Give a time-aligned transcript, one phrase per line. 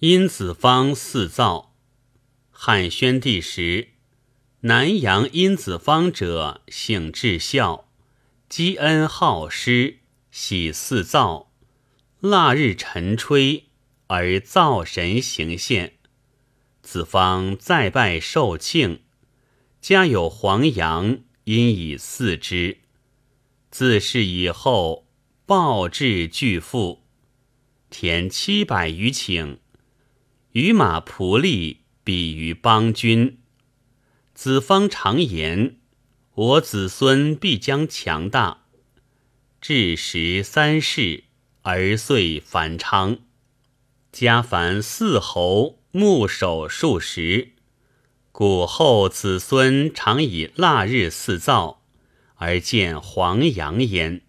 [0.00, 1.74] 殷子方四造。
[2.52, 3.88] 汉宣帝时，
[4.60, 7.88] 南阳殷子方者，性至孝，
[8.48, 9.98] 积恩好施，
[10.30, 11.50] 喜四造。
[12.20, 13.64] 腊日晨吹，
[14.06, 15.94] 而灶神行献。
[16.80, 19.00] 子方再拜受庆，
[19.80, 22.78] 家有黄羊，因以祀之。
[23.72, 25.08] 自是以后，
[25.44, 27.02] 暴至巨富，
[27.90, 29.58] 田七百余顷，
[30.58, 33.38] 与马仆隶比于邦君。
[34.34, 35.76] 子方常言
[36.34, 38.64] ：“我子孙必将强大。”
[39.62, 41.24] 至十三世。
[41.62, 43.18] 而遂繁昌，
[44.10, 47.52] 家凡四侯，牧守数十。
[48.32, 51.82] 古后子孙常以腊日祀灶，
[52.36, 54.22] 而见黄羊焉。